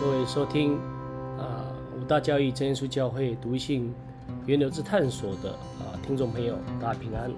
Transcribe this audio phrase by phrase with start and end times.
[0.00, 0.78] 各位收听
[1.38, 1.60] 啊
[1.94, 3.92] 五大教育真耶稣教会读信
[4.46, 7.30] 源流之探索的啊听众朋友，大家平安。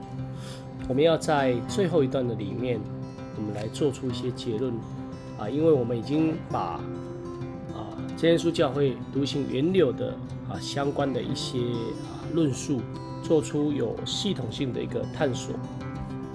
[0.89, 2.79] 我们要在最后一段的里面，
[3.37, 4.73] 我们来做出一些结论
[5.41, 6.81] 啊，因为我们已经把
[7.75, 10.15] 啊真耶稣教会读信源流的
[10.49, 12.81] 啊相关的一些啊论述，
[13.25, 15.57] 做出有系统性的一个探索，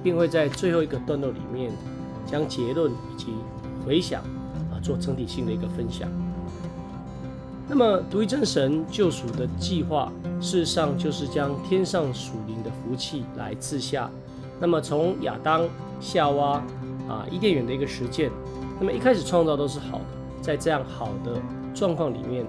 [0.04, 1.71] 并会在最后一个段落里面
[2.25, 3.28] 将结论以及
[3.86, 4.21] 回想。
[4.88, 6.08] 做整体性的一个分享。
[7.68, 14.10] 那么，独一真神救赎的计划，事实上就是将天上属灵的福气来赐下。
[14.58, 15.68] 那么，从亚当、
[16.00, 16.64] 夏娃
[17.10, 18.32] 啊伊甸园的一个实践，
[18.80, 20.06] 那么一开始创造都是好的，
[20.42, 21.33] 在这样好的
[21.75, 22.46] 状况里面，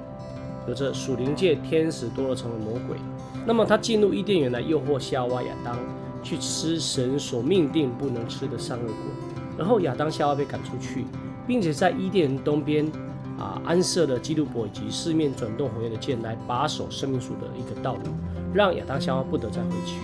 [0.68, 2.96] 有着属灵界天使堕落成为魔鬼。
[3.44, 5.76] 那么，他进入伊甸园来诱惑夏娃、亚当
[6.22, 8.94] 去吃神所命定不能吃的善恶果，
[9.58, 11.04] 然后亚当、夏娃被赶出去。
[11.48, 12.86] 并且在伊甸园东边
[13.38, 18.02] 啊安设了基督伯以及四面转动火焰的剑来把守生命树的一个道路，
[18.52, 19.96] 让亚当夏娃不得再回去。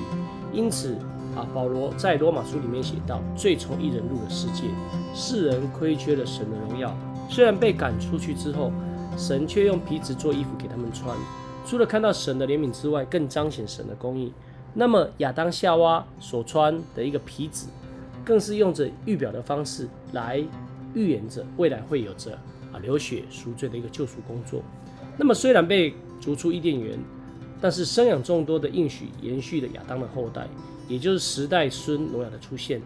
[0.52, 0.96] 因此
[1.36, 4.62] 啊，保罗在罗马书里面写道：“罪从一人入了世界，
[5.12, 6.96] 世人亏缺了神的荣耀。
[7.28, 8.70] 虽然被赶出去之后，
[9.18, 11.14] 神却用皮子做衣服给他们穿。
[11.66, 14.32] 除了看到神的怜悯之外，更彰显神的公义。
[14.74, 17.66] 那么亚当夏娃所穿的一个皮子，
[18.24, 20.42] 更是用着预表的方式来。”
[20.94, 22.32] 预言着未来会有着
[22.72, 24.62] 啊流血赎罪的一个救赎工作。
[25.16, 26.98] 那么虽然被逐出伊甸园，
[27.60, 30.46] 但是生养众多的应许延续了亚当的后代，
[30.88, 32.80] 也就是十代孙挪亚的出现。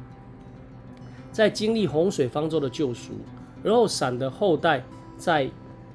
[1.31, 3.12] 在经历洪水方舟的救赎，
[3.62, 4.84] 然后闪的后代
[5.17, 5.48] 在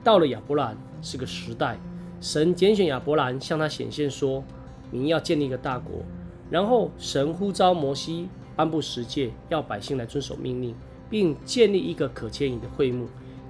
[0.04, 1.78] 到了亚伯兰是个时代，
[2.22, 4.44] 神拣选亚伯兰向他显现说，
[4.92, 6.04] 你要建立一个大国。
[6.50, 10.76] 然后神呼召摩西颁布十诫，要百姓来遵守命令。
[11.10, 13.08] 并建立一个可迁移的会幕，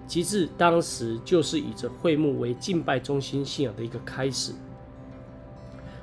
[0.08, 4.54] 其至当时就是以这会幕为敬拜中心信仰的一个开始。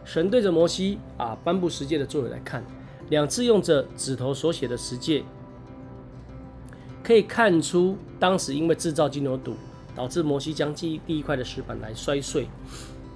[0.05, 2.65] 神对着摩西啊颁布十诫的作为来看，
[3.11, 5.23] 两次用着指头所写的十诫，
[7.03, 9.53] 可以看出当时因为制造金牛犊，
[9.95, 12.49] 导致摩西将第第一块的石板来摔碎。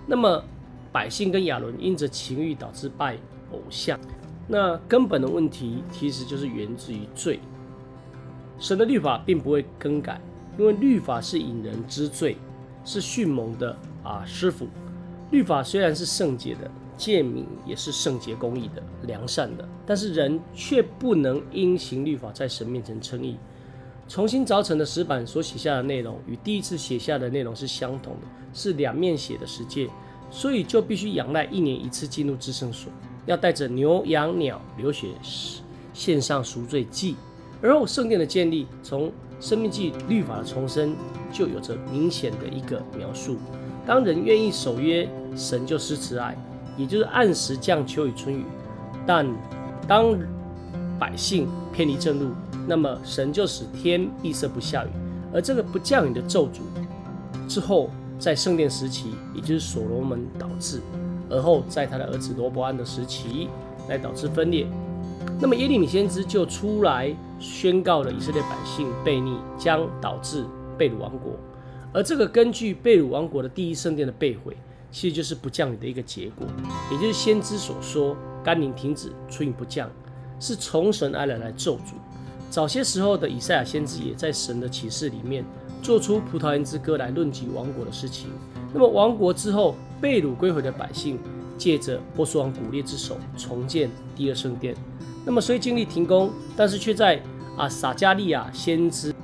[0.06, 0.44] 那么
[0.92, 3.16] 百姓跟亚伦因着情欲导致拜
[3.50, 3.98] 偶像，
[4.46, 7.40] 那根本的问题其实就是源自于罪。
[8.64, 10.18] 神的律法并不会更改，
[10.58, 12.34] 因为律法是引人知罪，
[12.82, 14.66] 是迅猛的啊师傅。
[15.30, 23.36] 律法虽然是圣洁的，诫命也是圣洁公义的、良善的，但是人却不能因行律法在神面前称义。
[24.08, 28.20] 重新凿成的石板所写下的内容与第一次写下的内容是相同的，
[28.54, 29.90] 是两面写的十诫，
[30.30, 32.90] 所以就必须仰赖一年一次进入至圣所，
[33.26, 35.08] 要带着牛羊鸟流血
[35.92, 37.14] 献上赎罪祭。
[37.62, 39.10] 而后圣殿的建立，从
[39.40, 40.94] 生命记律法的重生，
[41.32, 43.36] 就有着明显的一个描述。
[43.86, 46.36] 当人愿意守约，神就施慈爱，
[46.76, 48.44] 也就是按时降秋雨春雨。
[49.06, 49.26] 但
[49.86, 50.16] 当
[50.98, 52.30] 百姓偏离正路，
[52.66, 54.88] 那么神就使天闭塞不下雨。
[55.32, 56.60] 而这个不降雨的咒诅
[57.48, 60.78] 之后，在圣殿时期，也就是所罗门导致；
[61.28, 63.48] 而后在他的儿子罗伯安的时期，
[63.88, 64.66] 来导致分裂。
[65.40, 70.44] 那么耶利米先知就出来宣告了以色列百姓悖逆将导致
[70.78, 71.32] 被掳王国，
[71.92, 74.56] 而这个根据被掳王国的第一圣殿的被毁，
[74.90, 76.46] 其实就是不降雨的一个结果，
[76.90, 79.90] 也就是先知所说甘霖停止，春雨不降，
[80.40, 81.94] 是从神而来来咒诅。
[82.48, 85.44] 早些时候的以赛亚先知也在神的启示里面
[85.82, 88.30] 做出葡萄园之歌来论及王国的事情。
[88.72, 91.18] 那么亡国之后被掳归回的百姓，
[91.58, 94.74] 借着波斯王古列之手重建第二圣殿。
[95.26, 97.18] 那么虽经历停工，但是却在
[97.56, 99.14] 啊撒加利亚先知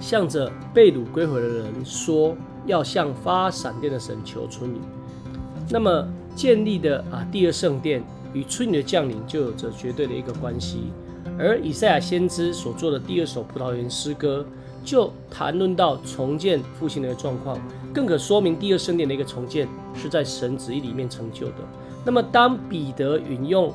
[0.00, 2.34] 向着被掳归回的人说，
[2.64, 4.78] 要向发闪电的神求春雨。
[5.68, 10.84] 那么建立的啊第二圣殿与春雨的降临就有着绝对的一个关系。
[11.38, 14.46] 而以赛亚先知所做的第二首葡萄园诗歌，
[14.82, 17.58] 就谈论到重建复兴的一个状况，
[17.92, 21.56] 更可说明第二圣殿的一个重建是在神旨意里面成就的。
[22.02, 23.70] 那么当彼得引用。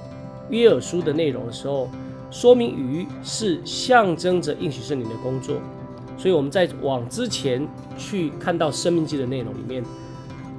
[0.50, 1.90] 约尔书的内容的时候，
[2.31, 5.60] 说明鱼是象征着应许圣灵的工作，
[6.18, 7.68] 所以我们在往之前
[7.98, 9.84] 去看到生命记的内容里面，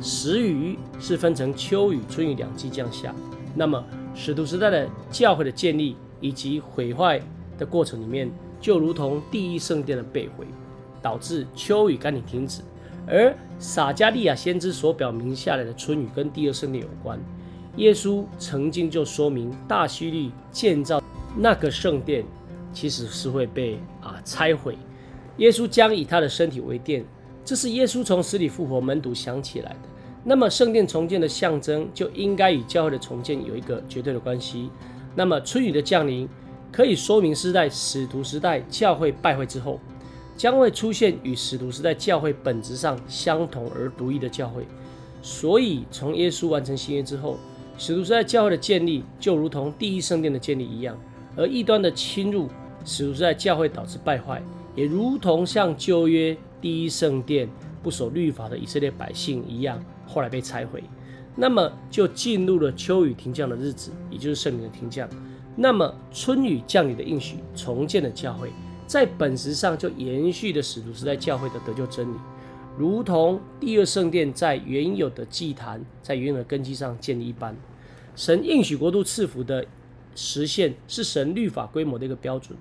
[0.00, 3.14] 时雨是分成秋雨、春雨两季降下。
[3.54, 3.84] 那么
[4.14, 7.20] 使徒时代的教会的建立以及毁坏
[7.58, 10.46] 的过程里面，就如同第一圣殿的被毁，
[11.02, 12.62] 导致秋雨赶紧停止，
[13.06, 17.18] 而撒加利亚先知所表明下来的春雨跟第二圣殿有关。
[17.80, 21.02] 耶稣曾经就说明，大希律建造
[21.34, 22.22] 那个圣殿，
[22.74, 24.76] 其实是会被啊拆毁。
[25.38, 27.02] 耶稣将以他的身体为殿，
[27.42, 29.78] 这是耶稣从死里复活，门徒想起来的。
[30.22, 34.68] 那么圣殿重建的象征就应该与教会的重建有一个绝对的关系。
[35.14, 36.28] 那么春雨的降临
[36.70, 39.80] 可以说明是在使徒时代教会败坏之后，
[40.36, 44.66] 将会出现与使徒时代教会本质上相同而独一的教会。
[45.22, 47.38] 所以从耶稣完成新约之后，
[47.80, 50.94] 使徒时代教会的建立就如同第一圣殿的建立一样，
[51.34, 52.46] 而异端的侵入
[52.84, 54.42] 使徒时代教会导致败坏，
[54.76, 56.36] 也如同像旧约。
[56.60, 57.48] 第一圣殿
[57.82, 60.84] 不守律法的以色列百姓一样，后来被拆毁，
[61.34, 65.08] 那么就进入了秋雨停降的日子，也就是圣灵的停降。
[65.56, 68.50] 那么春雨降临的应许，重建的教会，
[68.86, 72.16] 在本质上就延续的使徒时代教会的得救真理，
[72.76, 77.56] 如同第二圣殿在原有的祭坛在原有的根基上建立一般。
[78.20, 79.64] 神应许国度赐福的
[80.14, 82.54] 实现，是神律法规模的一个标准，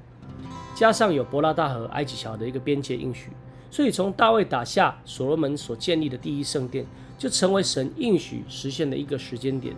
[0.73, 3.31] 加上有伯拉大河、埃及桥的一个边界应许。
[3.69, 6.85] 所以，从大卫打下所罗门所建立的第一圣殿，
[7.17, 9.75] 就成为神应许实现的一个时间点。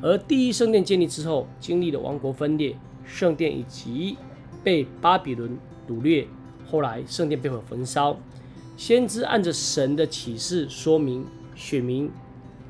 [0.00, 4.16] 而第一圣殿建立之后，经历了王国分裂、圣殿以及
[4.62, 5.58] 被巴比伦
[5.88, 6.28] 掳掠，
[6.70, 8.16] 后来圣殿被火焚烧。
[8.76, 11.26] 先知按着神的启示说明，
[11.56, 12.08] 选民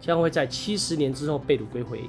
[0.00, 2.00] 将会在七十年之后被掳归回，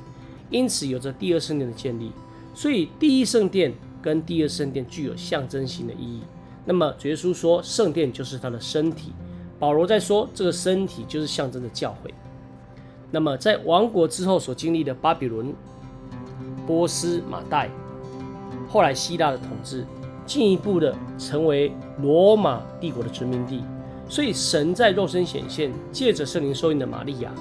[0.49, 2.11] 因此有着第二圣殿的建立。
[2.53, 6.21] 所以，第一圣殿跟第二圣殿具有象征性的意义。
[6.63, 9.11] 那么主耶稣说，圣殿就是他的身体。
[9.59, 12.13] 保罗在说，这个身体就是象征的教会。
[13.11, 15.53] 那么在亡国之后所经历的巴比伦、
[16.65, 17.69] 波斯、马代，
[18.67, 19.85] 后来希腊的统治，
[20.25, 21.71] 进一步的成为
[22.01, 23.63] 罗马帝国的殖民地。
[24.07, 27.31] 所以神在肉身显现，借着圣灵受印的玛利亚，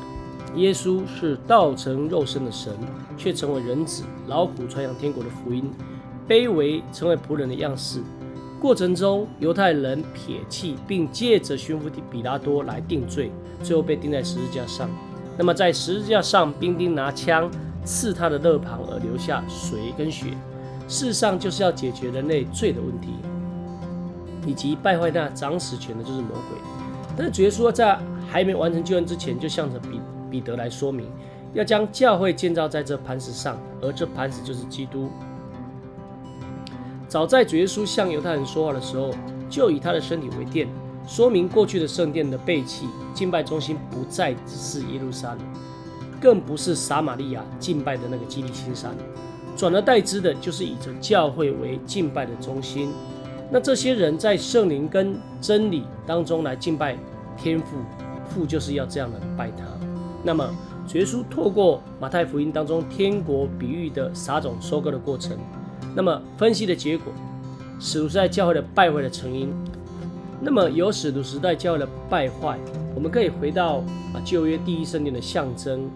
[0.56, 2.72] 耶稣是道成肉身的神，
[3.16, 5.70] 却成为人子，劳苦传扬天国的福音，
[6.28, 8.00] 卑微成为仆人的样式。
[8.60, 13.30] 过程中，犹太人撇弃，并借着巡抚比拉多来定罪，
[13.62, 14.88] 最后被钉在十字架上。
[15.36, 17.50] 那么，在十字架上，兵丁拿枪
[17.84, 20.28] 刺他的肋旁，而留下水跟血。
[20.86, 23.08] 事实上，就是要解决人类罪的问题，
[24.46, 26.58] 以及败坏那掌死权的就是魔鬼。
[27.16, 27.98] 但是，主耶稣在
[28.30, 30.00] 还没完成救恩之前，就向着比
[30.34, 31.06] 彼得来说明，
[31.52, 35.08] 要将教会建造在这磐石上，而这磐石就是基督。
[37.06, 39.12] 早在主耶稣向犹太人说话的时候，
[39.48, 40.66] 就以他的身体为殿，
[41.06, 45.38] 说明过去的圣殿的背弃，敬拜中心不再只是耶路撒冷，
[46.20, 48.92] 更不是撒玛利亚敬拜的那个基利心山，
[49.56, 52.90] 转而代之的就是以着教会为敬拜的中心。
[53.52, 56.98] 那这些人在圣灵跟真理当中来敬拜
[57.36, 57.76] 天父，
[58.28, 59.62] 父就是要这样的拜他。
[60.24, 60.48] 那么
[60.94, 65.36] 耶稣透过马太福音当中天国比喻的撒种收割的过程。
[65.94, 67.12] 那么分析的结果，
[67.78, 69.52] 使徒时代教会的败坏的成因。
[70.40, 72.58] 那么由使徒时代教会的败坏，
[72.94, 73.76] 我们可以回到
[74.12, 75.88] 啊旧约第一圣殿的象征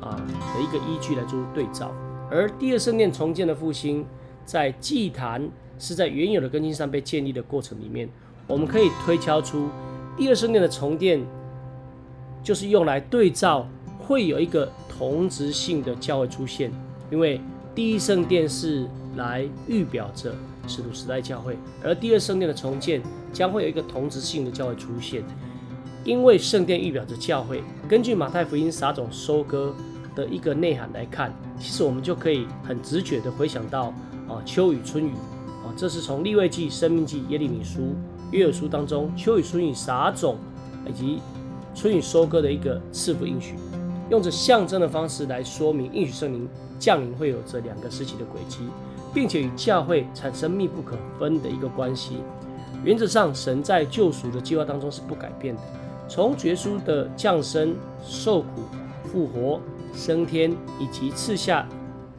[0.00, 1.92] 啊的一个依据来做对照。
[2.30, 4.04] 而第二圣殿重建的复兴，
[4.44, 5.48] 在祭坛
[5.78, 8.08] 是在原有的根基上被建立的过程里面，
[8.46, 9.68] 我们可以推敲出
[10.16, 11.20] 第二圣殿的重建，
[12.44, 13.66] 就是用来对照
[13.98, 16.70] 会有一个同质性的教会出现，
[17.10, 17.40] 因为
[17.74, 18.86] 第一圣殿是。
[19.16, 20.34] 来预表着
[20.66, 23.00] 使徒时代教会，而第二圣殿的重建
[23.32, 25.22] 将会有一个同质性的教会出现，
[26.02, 27.62] 因为圣殿预表着教会。
[27.88, 29.72] 根据马太福音撒种收割
[30.16, 33.94] 的一个内涵来看，其实我们就可以很直觉的回想到
[34.28, 35.12] 啊秋雨春雨
[35.64, 37.94] 啊，这是从立位记、生命记、耶利米书、
[38.32, 40.36] 约珥书当中秋雨春雨撒种
[40.88, 41.20] 以及
[41.74, 43.54] 春雨收割的一个赐福应许，
[44.10, 48.60] 用着象征的方式来说明应许圣灵降临会有这两个时期的轨迹。
[49.14, 52.16] 并且与教会产生密不可分的一个关系。
[52.82, 55.60] 原则上，神在救赎的计划当中是不改变的。
[56.08, 58.62] 从绝书的降生、受苦、
[59.04, 59.60] 复活、
[59.94, 60.50] 升天，
[60.80, 61.66] 以及赐下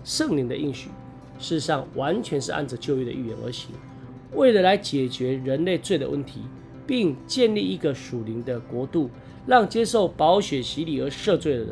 [0.05, 0.87] 圣灵的应许，
[1.37, 3.71] 事实上完全是按着旧约的预言而行。
[4.33, 6.41] 为了来解决人类罪的问题，
[6.87, 9.09] 并建立一个属灵的国度，
[9.45, 11.69] 让接受宝血洗礼而赦罪的人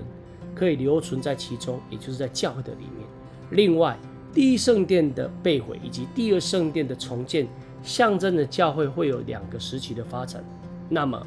[0.55, 3.07] 可以留存在其中，也就是在教会的里面。
[3.51, 3.97] 另外，
[4.33, 7.47] 第一圣殿的被毁以及第二圣殿的重建，
[7.83, 10.43] 象征着教会会有两个时期的发展。
[10.89, 11.21] 那么，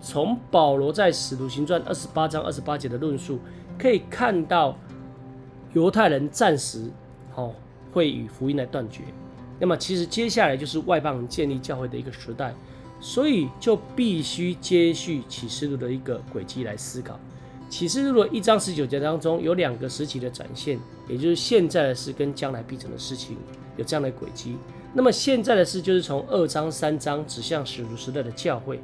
[0.00, 3.38] 从保罗在使徒行传二十八章二十八节的论述，
[3.78, 4.76] 可以看到
[5.72, 6.90] 犹太人暂时
[7.30, 7.54] 好
[7.92, 9.02] 会与福音来断绝。
[9.60, 12.54] 那么，其实接下来就是外邦人建立教会的一个时代，
[13.00, 17.18] 所以就必须接续启示录的一个轨迹来思考。
[17.70, 23.36] 启示录的一章十九节当中有两个时期的展现，也就是现在的事跟将来必成的事情
[23.76, 24.56] 有这样的轨迹。
[24.94, 28.80] 那么现在的事就是从二章三章指向使徒时代的教会，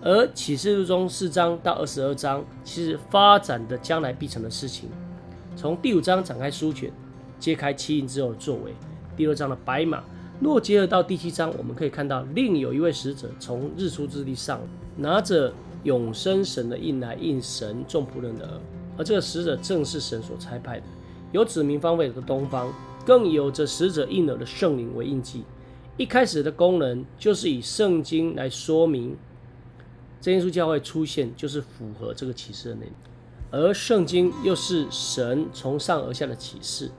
[0.00, 4.88] 而启示录中四章到二十二章，其实发展的将来必成的事情。
[5.54, 6.90] 从第五章展开书卷，
[7.38, 8.72] 揭开七印之后的作为；
[9.14, 10.02] 第六章的白马，
[10.42, 14.60] 若结合到第七章，我们可以看到另有一位使者从日出之地上，
[14.96, 18.60] 拿着永生神的印来印神众仆人的耳，
[18.98, 20.86] 而这个使者正是神所差派的，
[21.30, 22.74] 有指明方位的东方，
[23.06, 25.44] 更有着使者印耳的圣灵为印记。
[25.96, 29.16] 一开始的功能就是以圣经来说明。
[30.20, 32.94] 真耶稣教会出现，就是符合这个启示的内容，
[33.52, 36.90] 而圣经又是神从上而下的启示，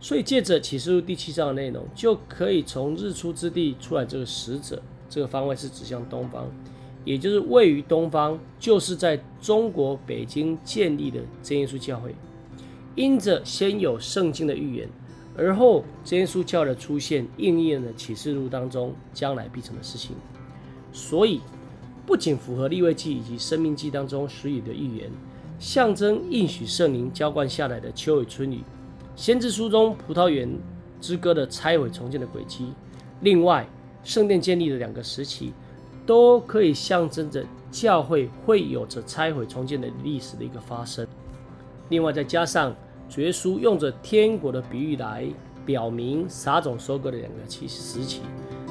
[0.00, 6.46] 所以借着启示录第七章的内容，就可以从日出之地出来这个使者，这个方位是指向东方，
[7.04, 12.14] 也就是位于东方，就是在中国北京建立的真耶稣教会。
[12.94, 14.88] 因着先有圣经的预言，
[15.36, 20.16] 而后真耶稣教的出现，应验了启示录当中将来必成的事情，
[20.92, 21.40] 所以。
[22.06, 25.10] 不仅符合立位记以及生命记当中时语的预言，
[25.58, 28.62] 象征应许圣灵浇灌下来的秋雨春雨，
[29.18, 30.48] 先知书中葡萄园
[31.00, 32.72] 之歌的拆毁重建的轨迹，
[33.22, 33.68] 另外
[34.04, 35.52] 圣殿建立的两个时期，
[36.06, 41.04] 都可以象征着教会会有着拆毁重建的历史的一个发生。
[41.88, 42.72] 另外再加上
[43.08, 45.26] 主耶稣用着天国的比喻来
[45.66, 48.20] 表明撒种收割的两个期时期。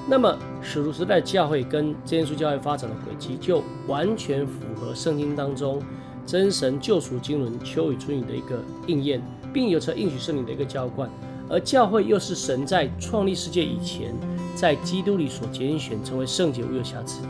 [0.08, 5.82] 那么，使徒时代教会跟耶稣教会发展的轨迹，就完全符合圣经当中
[6.26, 9.22] 真神救赎经纶秋雨春雨的一个应验，
[9.58, 11.10] 并有着应许圣灵的一个浇灌。
[11.50, 14.14] 而教会又是神在创立世界以前，
[14.54, 17.30] 在基督里所拣选成为圣洁无有瑕疵的，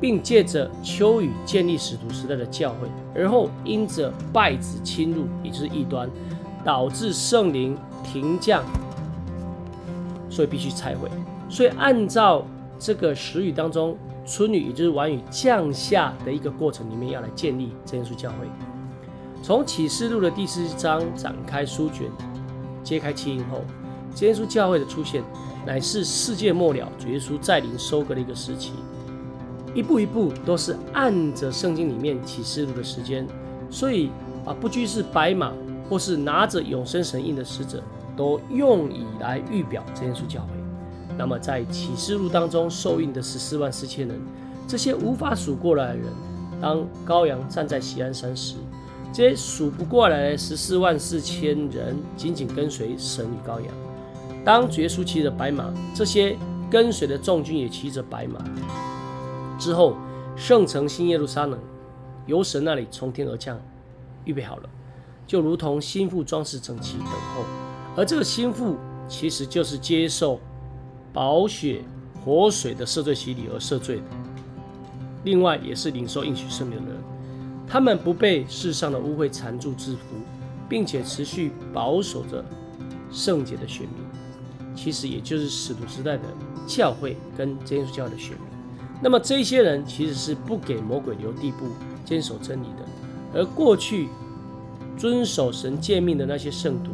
[0.00, 6.08] 并借着秋雨建立使徒时代的教会，而后因着败子侵入，也就是异端，
[6.64, 8.64] 导致圣灵停降，
[10.30, 11.10] 所以必须拆毁。
[11.50, 12.46] 所以，按照
[12.78, 18.46] 这个时雨当中春雨，也就是晚雨降下的一个过程里面，要来建立真耶稣教会。
[19.44, 22.10] 从启示录的第四章展开书卷，
[22.82, 23.60] 揭开七印后，
[24.14, 25.22] 真耶稣教会的出现，
[25.66, 28.72] 乃是世界末了主耶稣再临收割的一个时期。
[29.74, 33.28] 一步一步都是按着圣经里面启示录的时间，
[33.68, 34.08] 所以
[34.46, 35.52] 啊，不拘是白马
[35.90, 37.82] 或是拿着永生神印的使者，
[38.16, 40.48] 都用以来预表这耶稣教会。
[41.18, 44.18] 那么，在启示录当中受印的十四万四千人，
[44.66, 46.06] 这些无法数过来的人，
[46.62, 48.54] 当羔羊站在西安山时，
[49.14, 53.68] 这些数不过来的十四万四千人紧紧跟随神与羔羊。
[54.44, 56.36] 当耶稣骑着白马，这些
[56.68, 58.44] 跟随的众军也骑着白马。
[59.56, 59.96] 之后，
[60.34, 61.60] 圣城新耶路撒冷
[62.26, 63.56] 由神那里从天而降，
[64.24, 64.68] 预备好了，
[65.28, 67.44] 就如同心腹装饰整齐等候。
[67.96, 68.76] 而这个心腹
[69.08, 70.40] 其实就是接受。
[71.12, 71.84] 宝血、
[72.24, 74.02] 活水的赦罪洗礼而赦罪的，
[75.22, 77.00] 另外也是领受应许圣灵的人，
[77.66, 80.16] 他们不被世上的污秽缠住制服，
[80.68, 82.44] 并且持续保守着
[83.10, 86.22] 圣洁的选民，其实也就是使徒时代的
[86.66, 88.40] 教会跟真耶稣教的选民。
[89.02, 91.66] 那么这些人其实是不给魔鬼留地步，
[92.04, 92.84] 坚守真理的。
[93.34, 94.08] 而过去
[94.96, 96.92] 遵守神诫命的那些圣徒，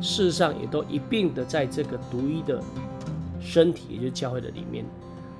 [0.00, 2.62] 事实上也都一并的在这个独一的。
[3.42, 4.84] 身体，也就是教会的里面，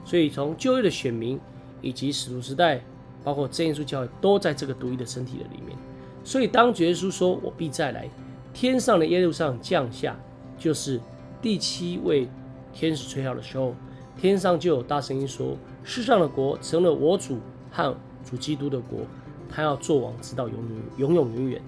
[0.06, 1.38] 所以从旧约的选民
[1.82, 2.82] 以及使徒时代，
[3.24, 5.76] 包括真耶稣教会，都在这个独一的身体的里面。
[6.24, 8.08] 所以当主耶稣说“我必再来”，
[8.52, 10.18] 天上的耶路上降下，
[10.58, 11.00] 就是
[11.40, 12.28] 第七位
[12.72, 13.74] 天使吹号的时候，
[14.16, 17.38] 天上就有大声音说：“世上的国成了我主
[17.70, 19.00] 和主基督的国，
[19.48, 20.56] 他要做王，直到永
[20.98, 21.62] 永永永远远。”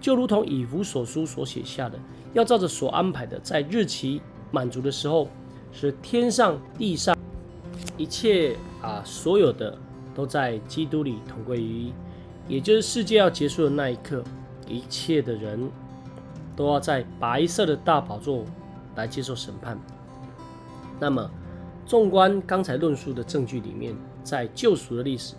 [0.00, 1.98] 就如同以弗所书所写下的，
[2.32, 5.28] 要照着所安排的，在日期满足的时候。
[5.70, 7.14] 是天上地上
[7.98, 9.78] 一切啊，所有的
[10.18, 11.92] 都在基督里同归于一，
[12.48, 14.20] 也就是世界要结束的那一刻，
[14.66, 15.70] 一切的人
[16.56, 18.44] 都要在白色的大宝座
[18.96, 19.78] 来接受审判。
[20.98, 21.30] 那么，
[21.86, 23.94] 纵观刚才论述的证据里面，
[24.24, 25.36] 在救赎的历史，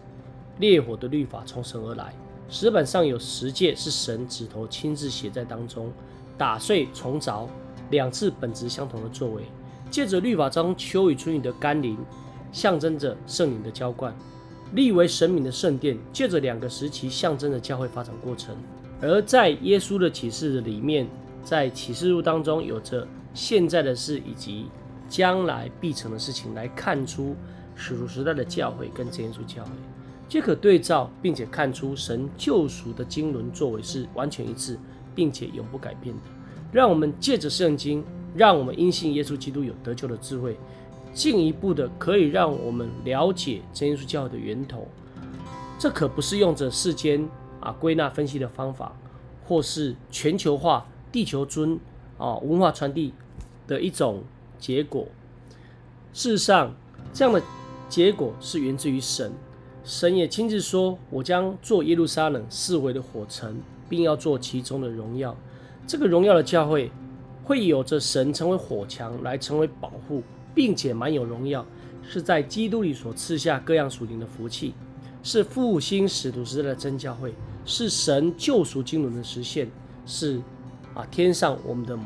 [0.59, 2.13] 烈火的律法从神而来，
[2.47, 5.91] 石板上有十诫是神指头亲自写在当中，
[6.37, 7.47] 打碎重凿
[7.89, 9.43] 两次本质相同的作为。
[9.91, 11.97] 借着律法中秋雨春雨的甘霖，
[12.53, 14.13] 象征着圣灵的浇灌；
[14.73, 18.55] 立为神明的圣殿，借着两个时期，象征着教会发展过程。
[19.01, 21.07] 而在耶稣的启示里面，
[21.43, 24.67] 在启示录当中，有着现在的事以及
[25.07, 27.35] 将来必成的事情，来看出
[27.75, 29.71] 使徒时代的教会跟耶稣教会
[30.27, 34.77] 皆可对照，并且看出神救赎的经纶作为是完全一致，
[35.15, 36.21] 并且永不改变的。
[36.71, 38.03] 让我们借着圣经。
[38.35, 40.55] 让我们因信耶稣基督有得救的智慧，
[41.13, 44.87] 进一步的可以让我们了解真耶稣教会的源头，
[45.77, 47.27] 这可不是用着世间
[47.59, 48.95] 啊归纳分析的方法，
[49.45, 51.79] 或是全球化、地球尊
[52.17, 53.13] 啊文化传递
[53.67, 54.23] 的一种
[54.59, 55.07] 结果。
[56.13, 56.73] 事实上，
[57.13, 57.41] 这样的
[57.87, 59.31] 结果是源自于神。
[59.83, 65.35] 神也亲自说：“我将做耶路撒冷四围的火城，并要做其中的荣耀。
[65.87, 66.91] 这个荣耀的教会，
[67.43, 70.21] 会有着神成为火墙来成为保护，
[70.53, 71.65] 并且满有荣耀，
[72.01, 74.73] 是在基督里所赐下各样属灵的福气，
[75.23, 77.33] 是复兴使徒时代的真教会，
[77.65, 79.69] 是神救赎经纶的实现，
[80.05, 80.41] 是
[80.93, 82.05] 啊天上我们的母，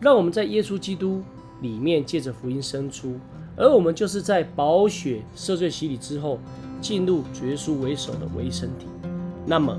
[0.00, 1.22] 让我们在耶稣基督
[1.60, 3.18] 里面借着福音生出，
[3.56, 6.38] 而我们就是在宝血赦罪洗礼之后。”
[6.80, 8.86] 进入绝书为首的唯一身体，
[9.44, 9.78] 那么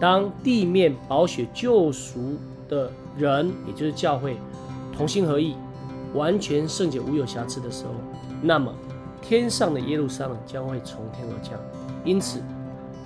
[0.00, 2.36] 当地面宝血救赎
[2.68, 4.36] 的人，也就是教会，
[4.96, 5.56] 同心合意，
[6.14, 7.92] 完全圣洁无有瑕疵的时候，
[8.42, 8.72] 那么
[9.20, 11.52] 天上的耶路撒冷将会从天而降。
[12.04, 12.40] 因此，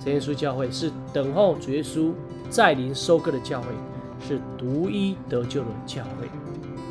[0.03, 2.11] 真耶稣教会是等候主耶稣
[2.49, 3.67] 再临收割的教会，
[4.27, 6.27] 是独一得救的教会。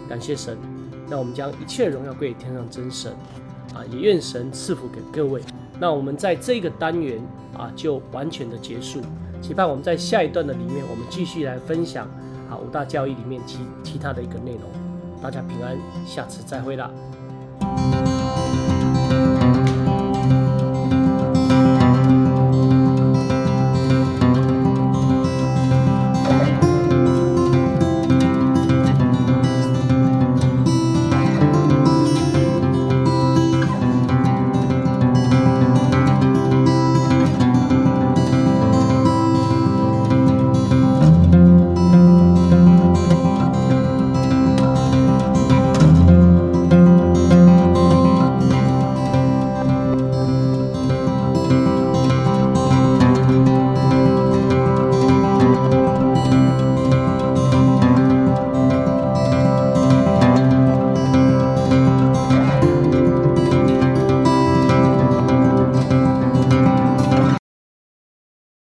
[0.08, 0.58] 感谢神，
[1.08, 3.12] 那我们将一切荣耀归给天上真神
[3.74, 3.86] 啊！
[3.92, 5.40] 也愿神赐福给各位。
[5.78, 7.20] 那我们在这个单元
[7.56, 9.00] 啊，就完全的结束。
[9.40, 12.06] 期盼我们在下一段的里面，我们继续来分享
[12.50, 14.79] 啊五大教义里面其其他的一个内容。
[15.22, 16.90] 大家平安，下次再会了。